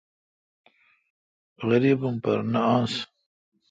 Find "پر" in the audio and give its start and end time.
2.23-2.39